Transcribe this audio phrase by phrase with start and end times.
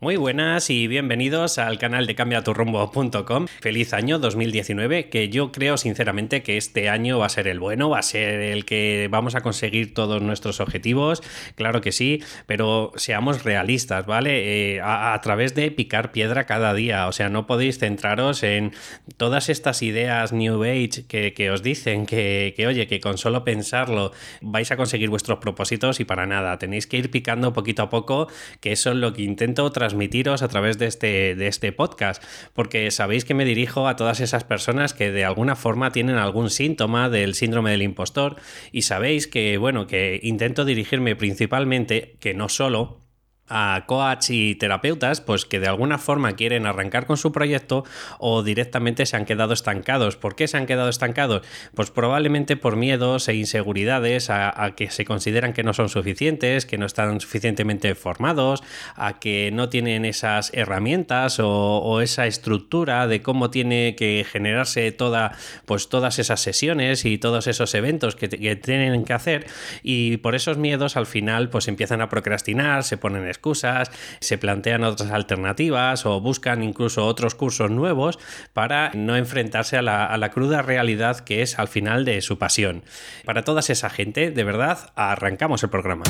[0.00, 3.48] Muy buenas y bienvenidos al canal de cambiaturrumbo.com.
[3.60, 7.90] Feliz año 2019, que yo creo sinceramente que este año va a ser el bueno,
[7.90, 11.20] va a ser el que vamos a conseguir todos nuestros objetivos,
[11.56, 14.76] claro que sí, pero seamos realistas, ¿vale?
[14.76, 18.70] Eh, a, través de picar piedra cada día, o sea, no podéis centraros en
[19.16, 24.12] todas estas ideas New Age que, os dicen que, que, oye, que con solo pensarlo
[24.42, 28.28] vais a conseguir vuestros propósitos y para nada, tenéis que ir picando poquito a poco,
[28.60, 32.90] que eso es lo que intento transmitiros a través de este, de este podcast, porque
[32.90, 37.08] sabéis que me dirijo a todas esas personas que de alguna forma tienen algún síntoma
[37.08, 38.36] del síndrome del impostor
[38.70, 43.07] y sabéis que, bueno, que intento dirigirme principalmente, que no solo
[43.48, 47.84] a coach y terapeutas, pues que de alguna forma quieren arrancar con su proyecto
[48.18, 50.16] o directamente se han quedado estancados.
[50.16, 51.42] ¿Por qué se han quedado estancados?
[51.74, 56.78] Pues probablemente por miedos e inseguridades a, que se consideran que no son suficientes, que
[56.78, 58.62] no están suficientemente formados,
[58.94, 65.32] a que no tienen esas herramientas o, esa estructura de cómo tiene que generarse toda,
[65.64, 69.46] pues todas esas sesiones y todos esos eventos que, que tienen que hacer
[69.82, 73.26] y por esos miedos al final pues empiezan a procrastinar, se ponen
[74.20, 78.18] se plantean otras alternativas o buscan incluso otros cursos nuevos
[78.52, 82.82] para no enfrentarse a la cruda realidad que es al final de su pasión.
[83.24, 86.04] Para toda esa gente, de verdad, arrancamos el programa.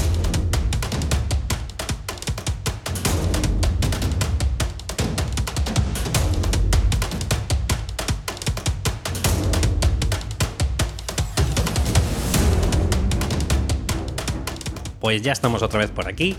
[15.00, 16.36] Pues ya estamos otra vez por aquí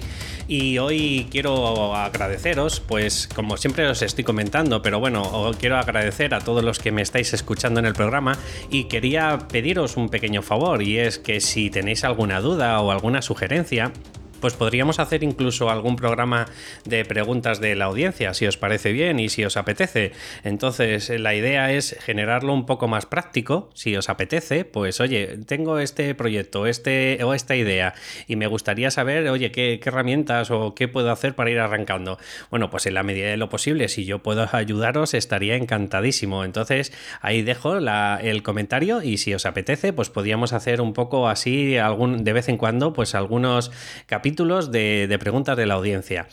[0.50, 6.40] y hoy quiero agradeceros, pues como siempre os estoy comentando, pero bueno, quiero agradecer a
[6.40, 8.36] todos los que me estáis escuchando en el programa
[8.72, 13.22] y quería pediros un pequeño favor y es que si tenéis alguna duda o alguna
[13.22, 13.94] sugerencia,
[14.40, 16.48] pues podríamos hacer incluso algún programa
[16.86, 20.14] de preguntas de la audiencia, si os parece bien y si os apetece.
[20.44, 25.80] Entonces, la idea es generarlo un poco más práctico, si os apetece, pues oye, tengo
[25.80, 27.94] este proyecto, este o esta idea
[28.28, 32.20] y me gustaría saber, oye, qué, herramientas o qué puedo hacer para ir arrancando.
[32.52, 36.46] Bueno, pues en la medida de lo posible, si yo puedo ayudaros, estaría encantadísimo.
[36.46, 41.78] Entonces, ahí dejo el comentario y si os apetece, pues podríamos hacer un poco así,
[41.78, 43.72] algún, de vez en cuando, pues algunos
[44.06, 46.28] capítulos títulos de, preguntas de la audiencia.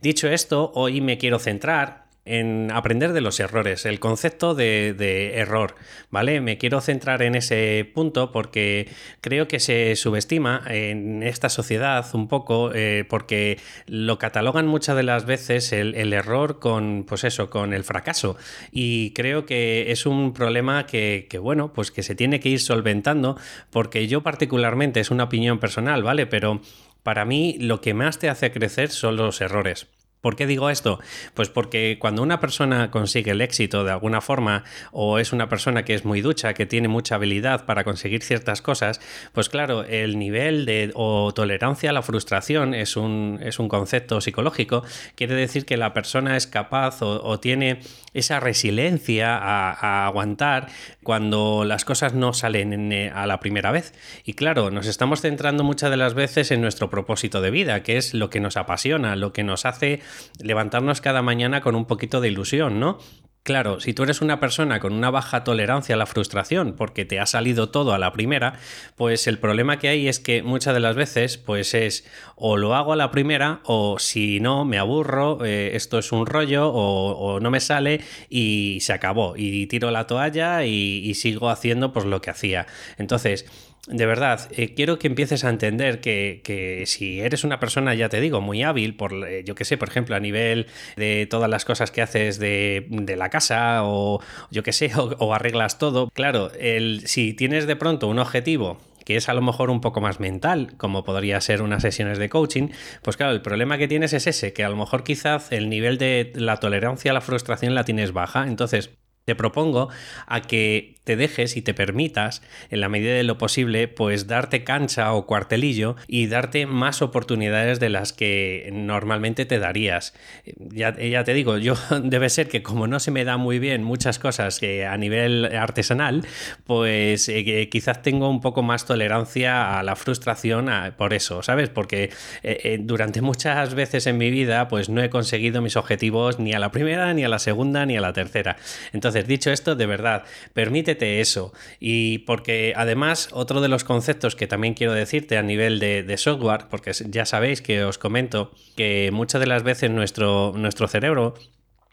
[0.00, 5.74] Dicho esto, hoy me quiero centrar en aprender de los errores, el concepto de, error,
[6.10, 6.40] ¿vale?
[6.40, 8.88] Me quiero centrar en ese punto porque
[9.20, 15.02] creo que se subestima en esta sociedad un poco eh, porque lo catalogan muchas de
[15.02, 18.36] las veces el, error con, pues eso, con el fracaso
[18.70, 22.60] y creo que es un problema que, que, bueno, pues que se tiene que ir
[22.60, 23.36] solventando
[23.70, 26.26] porque yo particularmente, es una opinión personal, ¿vale?
[26.26, 26.60] Pero
[27.02, 29.86] para mí lo que más te hace crecer son los errores.
[30.20, 31.00] ¿Por qué digo esto?
[31.34, 35.84] Pues porque cuando una persona consigue el éxito de alguna forma o es una persona
[35.84, 39.00] que es muy ducha, que tiene mucha habilidad para conseguir ciertas cosas,
[39.32, 44.20] pues claro, el nivel de o tolerancia a la frustración es un, es un concepto
[44.20, 47.80] psicológico, quiere decir que la persona es capaz o, tiene
[48.12, 50.68] esa resiliencia a, aguantar
[51.02, 53.94] cuando las cosas no salen eh, a la primera vez.
[54.24, 57.96] Y claro, nos estamos centrando muchas de las veces en nuestro propósito de vida, que
[57.96, 60.00] es lo que nos apasiona, lo que nos hace
[60.38, 62.98] levantarnos cada mañana con un poquito de ilusión, ¿no?
[63.42, 67.18] Claro, si tú eres una persona con una baja tolerancia a la frustración porque te
[67.18, 68.58] ha salido todo a la primera,
[68.96, 72.06] pues el problema que hay es que muchas de las veces pues es
[72.36, 76.26] o lo hago a la primera o si no me aburro, eh, esto es un
[76.26, 81.48] rollo o, no me sale y se acabó y tiro la toalla y, y sigo
[81.48, 82.66] haciendo pues lo que hacía.
[82.98, 83.46] Entonces,
[83.86, 88.20] de verdad, eh, quiero que empieces a entender que, si eres una persona, ya te
[88.20, 91.64] digo, muy hábil, por, eh, yo qué sé, por ejemplo, a nivel de todas las
[91.64, 92.86] cosas que haces de,
[93.16, 94.20] la casa o
[94.50, 99.16] yo qué sé, o, arreglas todo, claro, el, si tienes de pronto un objetivo que
[99.16, 102.68] es a lo mejor un poco más mental, como podría ser unas sesiones de coaching,
[103.02, 105.98] pues claro, el problema que tienes es ese, que a lo mejor quizás el nivel
[105.98, 108.90] de la tolerancia a la frustración la tienes baja, entonces
[109.24, 109.88] te propongo
[110.26, 115.12] a que dejes y te permitas, en la medida de lo posible, pues darte cancha
[115.12, 120.14] o cuartelillo y darte más oportunidades de las que normalmente te darías.
[120.58, 124.18] Ya, te digo, yo debe ser que como no se me da muy bien muchas
[124.18, 126.26] cosas a nivel artesanal,
[126.64, 131.68] pues eh, quizás tengo un poco más tolerancia a la frustración por eso, ¿sabes?
[131.68, 132.10] Porque
[132.42, 136.52] eh, eh, durante muchas veces en mi vida, pues no he conseguido mis objetivos ni
[136.52, 138.56] a la primera, ni a la segunda, ni a la tercera.
[138.92, 141.52] Entonces, dicho esto, de verdad, permítete eso.
[141.78, 146.16] Y porque además, otro de los conceptos que también quiero decirte a nivel de, de
[146.16, 151.34] software, porque ya sabéis que os comento que muchas de las veces nuestro, nuestro cerebro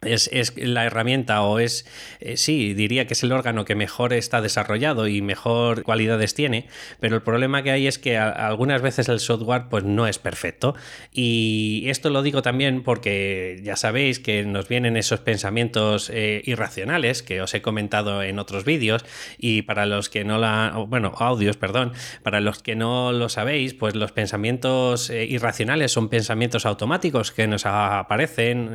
[0.01, 1.87] es, la herramienta o es,
[2.19, 6.67] eh, sí, diría que es el órgano que mejor está desarrollado y mejor cualidades tiene,
[6.99, 10.75] pero el problema que hay es que algunas veces el software pues no es perfecto.
[11.11, 17.23] Y esto lo digo también porque ya sabéis que nos vienen esos pensamientos eh, irracionales
[17.23, 19.03] que os he comentado en otros vídeos
[19.39, 23.73] y para los que no la, bueno, audios, perdón, para los que no lo sabéis,
[23.73, 28.67] pues los pensamientos eh, irracionales son pensamientos automáticos que nos aparecen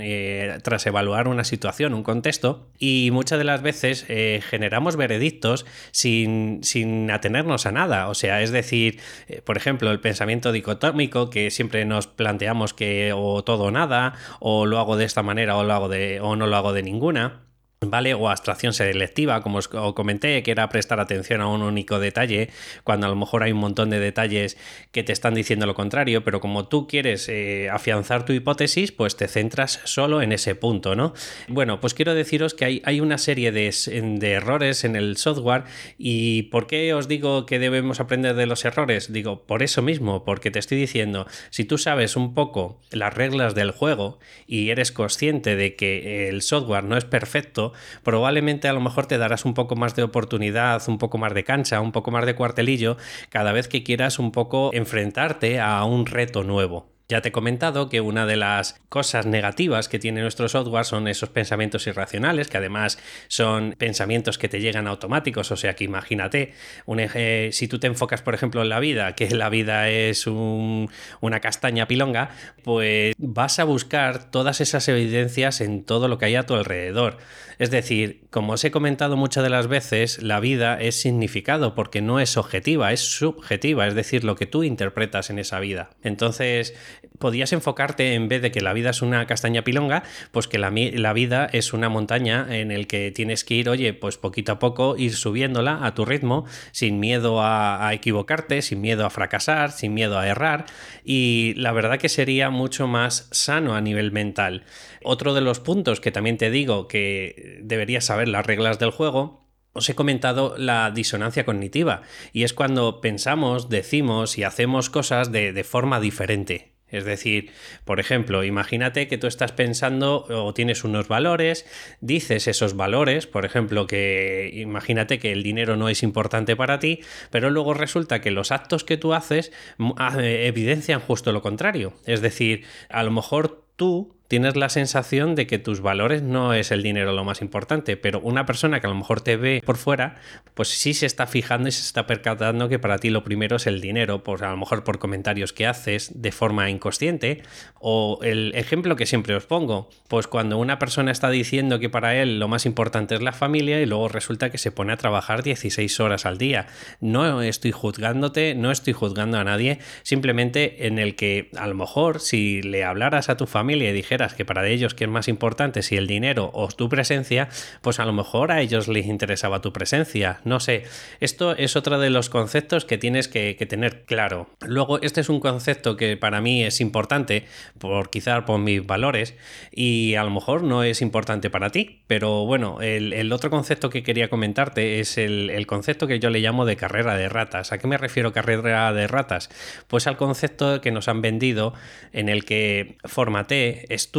[0.62, 6.60] tras evaluar una situación, un contexto, y muchas de las veces eh, generamos veredictos sin,
[6.62, 8.08] sin, atenernos a nada.
[8.08, 13.12] O sea, es decir, eh, por ejemplo, el pensamiento dicotómico que siempre nos planteamos que
[13.14, 16.36] o todo o nada, o lo hago de esta manera o lo hago de, o
[16.36, 17.51] no lo hago de ninguna.
[17.82, 18.14] ¿Vale?
[18.14, 22.50] O abstracción selectiva, como os comenté, que era prestar atención a un único detalle,
[22.84, 24.56] cuando a lo mejor hay un montón de detalles
[24.90, 29.16] que te están diciendo lo contrario, pero como tú quieres eh, afianzar tu hipótesis, pues
[29.16, 31.14] te centras solo en ese punto, ¿no?
[31.48, 33.72] Bueno, pues quiero deciros que hay, hay una serie de,
[34.18, 35.64] de, errores en el software
[35.98, 39.12] y ¿por qué os digo que debemos aprender de los errores?
[39.12, 43.54] Digo, por eso mismo, porque te estoy diciendo, si tú sabes un poco las reglas
[43.54, 47.71] del juego y eres consciente de que el software no es perfecto,
[48.02, 51.44] probablemente a lo mejor te darás un poco más de oportunidad, un poco más de
[51.44, 52.96] cancha, un poco más de cuartelillo
[53.28, 56.92] cada vez que quieras un poco enfrentarte a un reto nuevo.
[57.12, 61.08] Ya te he comentado que una de las cosas negativas que tiene nuestro software son
[61.08, 62.98] esos pensamientos irracionales, que además
[63.28, 66.54] son pensamientos que te llegan automáticos, o sea que imagínate,
[66.86, 67.02] un
[67.50, 71.86] si tú te enfocas por ejemplo en la vida, que la vida es una castaña
[71.86, 72.30] pilonga,
[72.64, 77.18] pues vas a buscar todas esas evidencias en todo lo que hay a tu alrededor.
[77.62, 82.00] Es decir, como os he comentado muchas de las veces, la vida es significado porque
[82.00, 85.90] no es objetiva, es subjetiva, es decir, lo que tú interpretas en esa vida.
[86.02, 86.74] Entonces,
[87.20, 90.70] podías enfocarte en vez de que la vida es una castaña pilonga, pues que la,
[90.70, 94.96] vida es una montaña en el que tienes que ir, oye, pues poquito a poco
[94.96, 99.94] ir subiéndola a tu ritmo, sin miedo a, a equivocarte, sin miedo a fracasar, sin
[99.94, 100.66] miedo a errar.
[101.04, 104.64] Y la verdad que sería mucho más sano a nivel mental.
[105.04, 109.42] Otro de los puntos que también te digo que deberías saber las reglas del juego
[109.74, 112.02] os he comentado la disonancia cognitiva
[112.32, 116.72] y es cuando pensamos, decimos y hacemos cosas de, de forma diferente.
[116.92, 117.50] Es decir,
[117.86, 121.64] por ejemplo, imagínate que tú estás pensando o tienes unos valores,
[122.02, 127.00] dices esos valores, por ejemplo, que imagínate que el dinero no es importante para ti,
[127.30, 129.52] pero luego resulta que los actos que tú haces
[129.96, 131.94] ah, evidencian justo lo contrario.
[132.04, 136.70] Es decir, a lo mejor tú tienes la sensación de que tus valores no es
[136.70, 139.76] el dinero lo más importante, pero una persona que a lo mejor te ve por
[139.76, 140.14] fuera,
[140.54, 143.66] pues sí se está fijando y se está percatando que para ti lo primero es
[143.66, 147.42] el dinero, pues a lo mejor por comentarios que haces de forma inconsciente,
[147.78, 152.16] o el ejemplo que siempre os pongo, pues cuando una persona está diciendo que para
[152.16, 155.42] él lo más importante es la familia y luego resulta que se pone a trabajar
[155.42, 156.68] 16 horas al día.
[157.00, 162.20] No estoy juzgándote, no estoy juzgando a nadie, simplemente en el que a lo mejor
[162.20, 165.82] si le hablaras a tu familia y dijeras que para ellos qué es más importante,
[165.82, 167.48] si el dinero o tu presencia,
[167.80, 170.40] pues a lo mejor a ellos les interesaba tu presencia.
[170.44, 170.84] No sé,
[171.20, 174.48] esto es otro de los conceptos que tienes que, tener claro.
[174.60, 177.44] Luego, este es un concepto que para mí es importante,
[177.78, 179.34] por quizá por mis valores,
[179.70, 184.02] y a lo mejor no es importante para ti, pero bueno, el, otro concepto que
[184.02, 187.72] quería comentarte es el, el concepto que yo le llamo de carrera de ratas.
[187.72, 189.48] ¿A qué me refiero carrera de ratas?
[189.88, 191.72] Pues al concepto que nos han vendido
[192.12, 194.11] en el que formate, estudia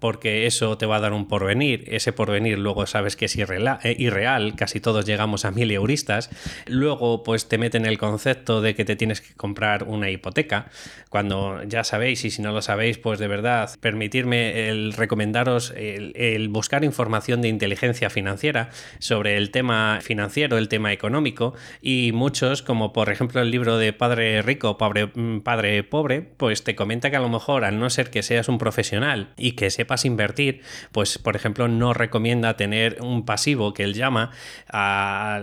[0.00, 1.84] porque eso te va a dar un porvenir.
[1.88, 6.30] Ese porvenir luego sabes que es eh, irreal, casi todos llegamos a mil euristas.
[6.66, 10.70] Luego pues te meten el concepto de que te tienes que comprar una hipoteca,
[11.10, 16.48] cuando ya sabéis y si no lo sabéis pues de verdad permitirme el recomendaros el,
[16.48, 22.92] buscar información de inteligencia financiera sobre el tema financiero, el tema económico y muchos como
[22.92, 27.16] por ejemplo el libro de Padre Rico, Padre, mm, padre Pobre, pues te comenta que
[27.16, 31.18] a lo mejor al no ser que seas un profesional y que sepas invertir, pues
[31.18, 34.30] por ejemplo no recomienda tener un pasivo que él llama,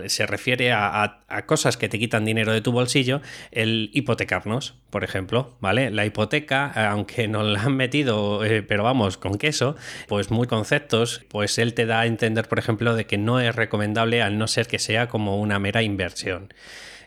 [0.06, 5.56] se refiere a, cosas que te quitan dinero de tu bolsillo, el hipotecarnos, por ejemplo,
[5.60, 5.90] ¿vale?
[5.90, 9.76] La hipoteca, aunque nos la han metido, eh, pero vamos, con queso,
[10.06, 13.54] pues muy conceptos, pues él te da a entender, por ejemplo, de que no es
[13.54, 16.52] recomendable al no ser que sea como una mera inversión.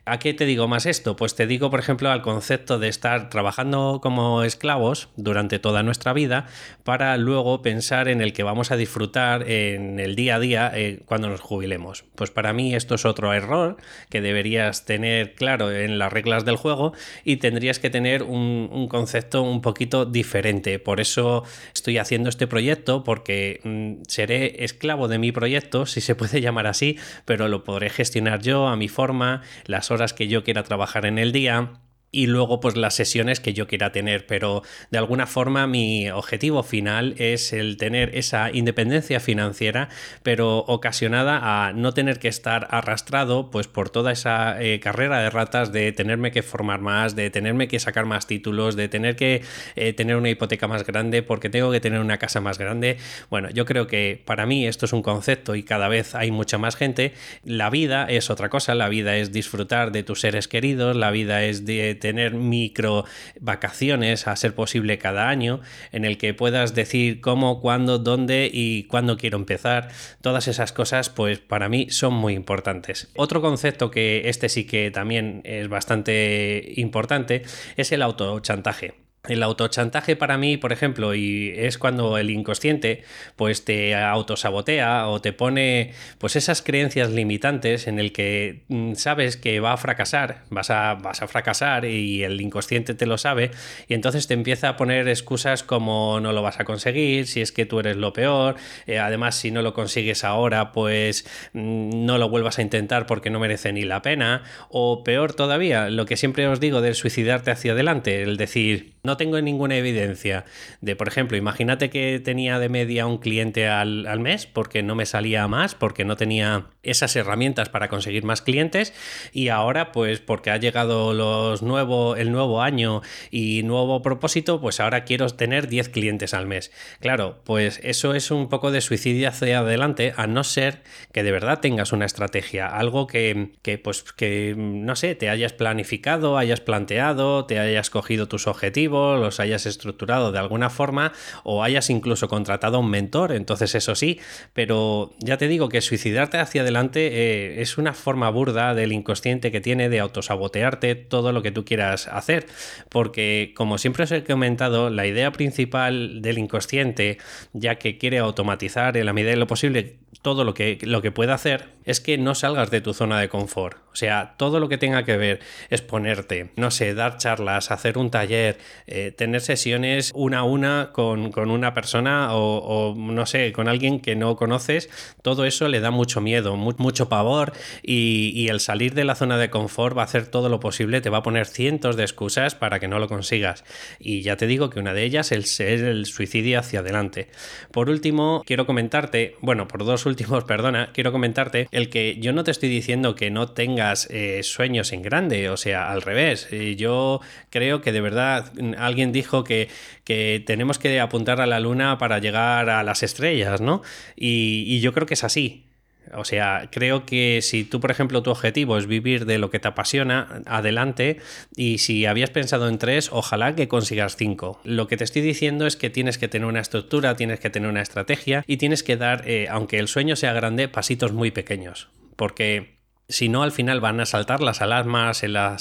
[0.07, 1.17] ¿A qué te digo más esto?
[1.17, 6.13] Pues te digo, por ejemplo, al concepto de estar trabajando como esclavos durante toda nuestra
[6.13, 6.45] vida
[6.85, 11.01] para luego pensar en el que vamos a disfrutar en el día a día eh,
[11.05, 12.05] cuando nos jubilemos.
[12.15, 13.75] Pues para mí esto es otro error
[14.09, 16.93] que deberías tener claro en las reglas del juego
[17.25, 20.79] y tendrías que tener un, concepto un poquito diferente.
[20.79, 26.15] Por eso estoy haciendo este proyecto porque mm, seré esclavo de mi proyecto, si se
[26.15, 30.43] puede llamar así, pero lo podré gestionar yo a mi forma, las horas que yo
[30.43, 31.73] quiera trabajar en el día
[32.17, 36.63] y luego pues las sesiones que yo quiera tener, pero de alguna forma mi objetivo
[36.63, 39.89] final es el tener esa independencia financiera,
[40.23, 45.29] pero ocasionada a no tener que estar arrastrado pues por toda esa eh, carrera de
[45.29, 49.43] ratas de tenerme que formar más, de tenerme que sacar más títulos, de tener que
[49.75, 52.97] eh, tener una hipoteca más grande porque tengo que tener una casa más grande.
[53.29, 56.57] Bueno, yo creo que para mí esto es un concepto y cada vez hay mucha
[56.57, 57.13] más gente.
[57.43, 61.43] La vida es otra cosa, la vida es disfrutar de tus seres queridos, la vida
[61.43, 63.03] es de tener micro
[63.41, 65.59] vacaciones a ser posible cada año,
[65.91, 69.89] en el que puedas decir cómo, cuándo, dónde y cuándo quiero empezar.
[70.21, 73.09] Todas esas cosas, pues para mí son muy importantes.
[73.15, 77.43] Otro concepto que este sí que también es bastante importante
[77.75, 79.06] es el autochantaje.
[79.27, 83.03] El autochantaje para mí, por ejemplo, y es cuando el inconsciente
[83.35, 89.37] pues te autosabotea o te pone pues esas creencias limitantes en el que mm, sabes
[89.37, 93.51] que va a fracasar, vas a, vas a fracasar y el inconsciente te lo sabe
[93.87, 97.51] y entonces te empieza a poner excusas como no lo vas a conseguir, si es
[97.51, 98.55] que tú eres lo peor,
[98.85, 103.29] eh, además si no lo consigues ahora pues mm, no lo vuelvas a intentar porque
[103.29, 107.51] no merece ni la pena o peor todavía, lo que siempre os digo del suicidarte
[107.51, 110.45] hacia adelante, el decir no tengo ninguna evidencia
[110.81, 115.05] de, por ejemplo, imagínate que tenía de media un cliente al, mes porque no me
[115.05, 118.93] salía más, porque no tenía esas herramientas para conseguir más clientes
[119.31, 124.79] y ahora pues porque ha llegado los nuevo, el nuevo año y nuevo propósito, pues
[124.79, 126.71] ahora quiero tener 10 clientes al mes.
[126.99, 131.31] Claro, pues eso es un poco de suicidio hacia adelante, a no ser que de
[131.31, 136.61] verdad tengas una estrategia, algo que, que pues que no sé, te hayas planificado, hayas
[136.61, 141.13] planteado, te hayas cogido tus objetivos, los hayas estructurado de alguna forma
[141.43, 144.19] o hayas incluso contratado a un mentor, entonces eso sí,
[144.53, 149.51] pero ya te digo que suicidarte hacia adelante eh, es una forma burda del inconsciente
[149.51, 152.47] que tiene de autosabotearte todo lo que tú quieras hacer,
[152.89, 157.17] porque como siempre os he comentado, la idea principal del inconsciente,
[157.53, 161.11] ya que quiere automatizar en la medida de lo posible todo lo que, lo que
[161.11, 163.77] pueda hacer, es que no salgas de tu zona de confort.
[163.91, 165.39] O sea, todo lo que tenga que ver
[165.71, 170.91] es ponerte, no sé, dar charlas, hacer un taller, eh, tener sesiones una a una
[170.93, 174.89] con, una persona o, no sé, con alguien que no conoces,
[175.23, 179.49] todo eso le da mucho miedo, mucho pavor y, el salir de la zona de
[179.49, 182.79] confort va a hacer todo lo posible, te va a poner cientos de excusas para
[182.79, 183.65] que no lo consigas.
[183.99, 187.29] Y ya te digo que una de ellas es el suicidio hacia adelante.
[187.71, 192.43] Por último, quiero comentarte, bueno, por dos últimos, perdona, quiero comentarte el que yo no
[192.43, 196.49] te estoy diciendo que no tengas eh, sueños en grande, o sea, al revés.
[196.75, 199.69] Yo creo que de verdad alguien dijo que,
[200.03, 203.83] que tenemos que apuntar a la luna para llegar a las estrellas, ¿no?
[204.15, 205.66] y, yo creo que es así.
[206.13, 209.59] O sea, creo que si tú, por ejemplo, tu objetivo es vivir de lo que
[209.59, 211.17] te apasiona, adelante.
[211.55, 214.59] Y si habías pensado en tres, ojalá que consigas cinco.
[214.63, 217.69] Lo que te estoy diciendo es que tienes que tener una estructura, tienes que tener
[217.69, 221.89] una estrategia y tienes que dar, eh, aunque el sueño sea grande, pasitos muy pequeños.
[222.15, 222.76] Porque
[223.09, 225.55] si no, al final van a saltar las alarmas en, la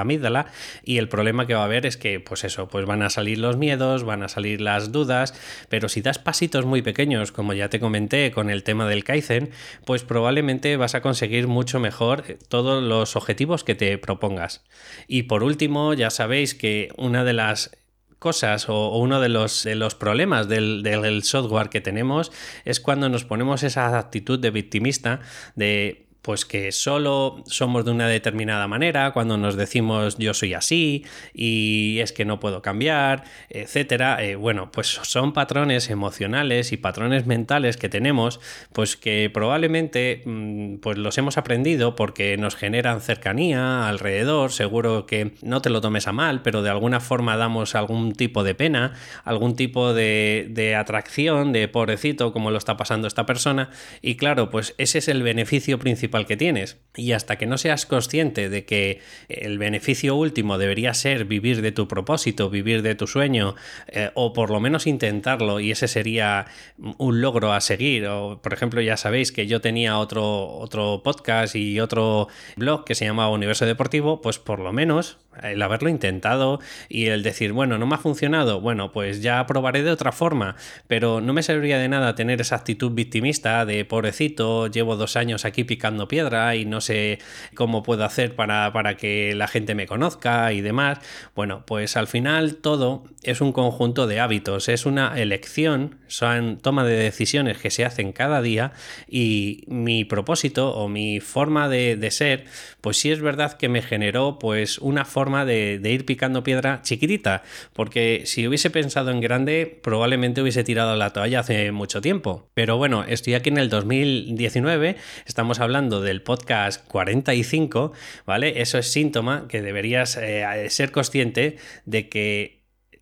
[0.00, 0.46] amígdala
[0.84, 3.38] y el problema que va a haber es que, pues eso, pues van a salir
[3.38, 5.34] los miedos, van a salir las dudas,
[5.68, 9.50] pero si das pasitos muy pequeños, como ya te comenté con el tema del Kaizen,
[9.84, 14.64] pues probablemente vas a conseguir mucho mejor eh, todos los objetivos que te propongas.
[15.08, 17.72] Y por último, ya sabéis que una de las
[18.20, 22.32] cosas o, uno de los, los problemas del, del, software que tenemos
[22.64, 25.20] es cuando nos ponemos esa actitud de victimista
[25.54, 31.04] de pues que solo somos de una determinada manera, cuando nos decimos yo soy así
[31.32, 34.20] y es que no puedo cambiar, etcétera.
[34.24, 38.40] Eh, bueno, pues son patrones emocionales y patrones mentales que tenemos,
[38.72, 45.30] pues que probablemente mm, pues los hemos aprendido porque nos generan cercanía alrededor, seguro que
[45.42, 48.94] no te lo tomes a mal, pero de alguna forma damos algún tipo de pena,
[49.22, 53.70] algún tipo de, de atracción, de pobrecito, como lo está pasando esta persona,
[54.02, 56.78] y claro, pues ese es el beneficio principal que tienes.
[56.94, 61.72] Y hasta que no seas consciente de que el beneficio último debería ser vivir de
[61.72, 63.54] tu propósito, vivir de tu sueño,
[63.88, 66.46] eh, o por lo menos intentarlo, y ese sería
[66.78, 68.06] un logro a seguir.
[68.06, 72.94] O, por ejemplo, ya sabéis que yo tenía otro, otro podcast y otro blog que
[72.94, 77.78] se llamaba Universo Deportivo, pues por lo menos el haberlo intentado y el decir, bueno,
[77.78, 80.56] no me ha funcionado, bueno, pues ya probaré de otra forma,
[80.86, 85.44] pero no me serviría de nada tener esa actitud victimista de pobrecito, llevo dos años
[85.44, 87.18] aquí picando piedra y no sé
[87.54, 90.98] cómo puedo hacer para, para que la gente me conozca y demás.
[91.34, 96.84] Bueno, pues al final todo es un conjunto de hábitos, es una elección, son toma
[96.84, 98.72] de decisiones que se hacen cada día
[99.08, 102.44] y mi propósito o mi forma de, de ser,
[102.80, 107.42] pues sí es verdad que me generó pues una forma de, ir picando piedra chiquitita,
[107.72, 112.48] porque si hubiese pensado en grande, probablemente hubiese tirado la toalla hace mucho tiempo.
[112.54, 114.96] Pero bueno, estoy aquí en el 2019,
[115.26, 117.92] estamos hablando del podcast 45,
[118.24, 118.60] ¿vale?
[118.60, 122.56] Eso es síntoma que deberías eh, ser consciente de que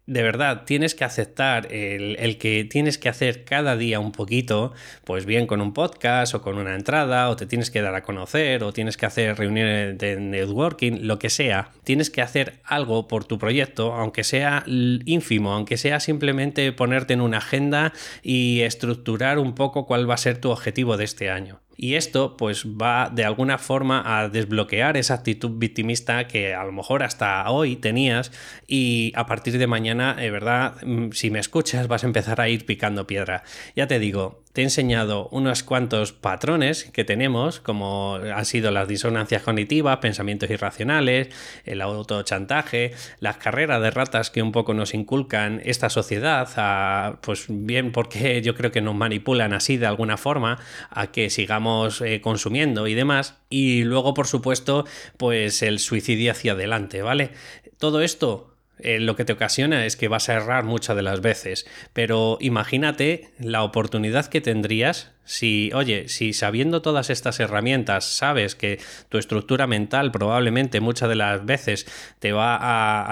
[0.07, 4.73] de verdad tienes que aceptar el, que tienes que hacer cada día un poquito,
[5.05, 8.03] pues bien con un podcast o con una entrada, o te tienes que dar a
[8.03, 11.71] conocer, o tienes que hacer reuniones de networking, lo que sea.
[11.85, 17.21] Tienes que hacer algo por tu proyecto, aunque sea ínfimo, aunque sea simplemente ponerte en
[17.21, 21.64] una agenda y estructurar un poco cuál va a ser tu objetivo de este año.
[21.77, 26.73] Y esto pues va de alguna forma a desbloquear esa actitud victimista que a lo
[26.73, 28.31] mejor hasta hoy tenías
[28.67, 32.49] y a partir de mañana, de verdad, mm, si me escuchas vas a empezar a
[32.49, 33.43] ir picando piedra.
[33.75, 38.87] Ya te digo, te he enseñado unos cuantos patrones que tenemos, como han sido las
[38.87, 41.29] disonancias cognitivas, pensamientos irracionales,
[41.65, 47.91] el autochantaje, las carreras de ratas que un poco nos inculcan esta sociedad, pues bien
[47.91, 52.87] porque yo creo que nos manipulan así de alguna forma a que sigamos eh, consumiendo
[52.87, 53.41] y demás.
[53.51, 57.33] Y luego, por supuesto, pues el suicidio hacia adelante, ¿vale?
[57.79, 61.21] Todo esto eh, lo que te ocasiona es que vas a errar muchas de las
[61.21, 68.55] veces, pero imagínate la oportunidad que tendrías si, oye, si sabiendo todas estas herramientas sabes
[68.55, 68.79] que
[69.09, 71.87] tu estructura mental probablemente muchas de las veces
[72.19, 72.59] te va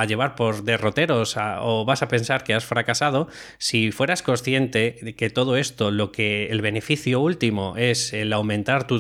[0.01, 3.29] a, llevar por derroteros o vas a pensar que has fracasado,
[3.59, 8.87] si fueras consciente de que todo esto, lo que el beneficio último es el aumentar
[8.87, 8.99] tu,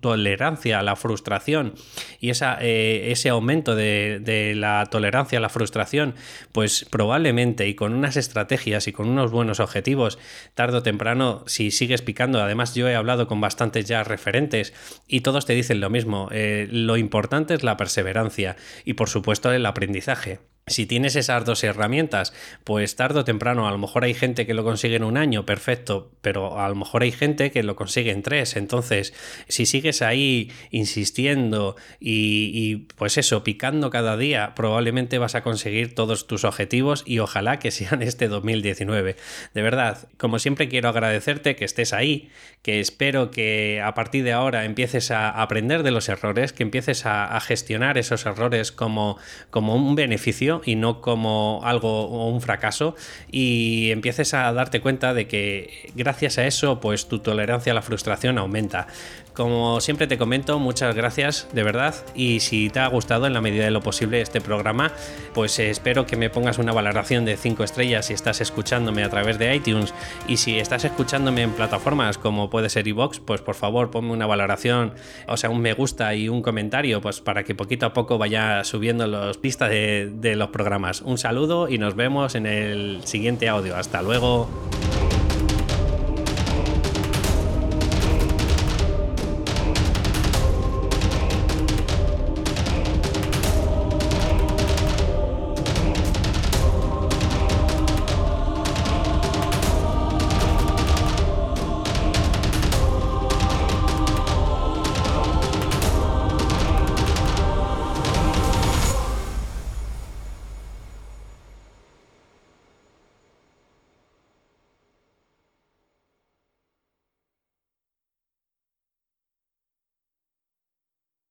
[0.00, 1.74] tolerancia a la frustración
[2.20, 6.14] y esa, eh, ese aumento de, de la tolerancia a la frustración,
[6.52, 10.18] pues probablemente y con unas estrategias y con unos buenos objetivos,
[10.54, 14.72] tarde o temprano, si sigues picando Además, yo he hablado con bastantes ya referentes
[15.06, 16.28] y todos te dicen lo mismo.
[16.32, 20.40] Eh, lo importante es la perseverancia y, por supuesto, el aprendizaje.
[20.66, 22.32] Si tienes esas dos herramientas,
[22.64, 25.44] pues tarde o temprano, a lo mejor hay gente que lo consigue en un año,
[25.44, 28.56] perfecto, pero a lo mejor hay gente que lo consigue en tres.
[28.56, 29.12] Entonces,
[29.46, 36.26] si sigues ahí insistiendo y, pues eso, picando cada día, probablemente vas a conseguir todos
[36.26, 39.16] tus objetivos y ojalá que sean este 2019.
[39.52, 42.30] De verdad, como siempre quiero agradecerte que estés ahí,
[42.62, 47.04] que espero que a partir de ahora empieces a aprender de los errores, que empieces
[47.04, 49.18] a, gestionar esos errores como,
[49.50, 52.94] como un beneficio y no como algo o un fracaso
[53.30, 57.82] y empieces a darte cuenta de que gracias a eso pues tu tolerancia a la
[57.82, 58.86] frustración aumenta.
[59.34, 63.40] Como siempre te comento, muchas gracias de verdad y si te ha gustado en la
[63.40, 64.92] medida de lo posible este programa,
[65.34, 69.38] pues espero que me pongas una valoración de 5 estrellas si estás escuchándome a través
[69.40, 69.92] de iTunes
[70.28, 74.26] y si estás escuchándome en plataformas como puede ser iVoox, pues por favor ponme una
[74.26, 74.94] valoración,
[75.26, 78.62] o sea, un me gusta y un comentario, pues para que poquito a poco vaya
[78.62, 81.02] subiendo las pistas de, de programas.
[81.02, 83.76] Un saludo y nos vemos en el siguiente audio.
[83.76, 84.48] Hasta luego.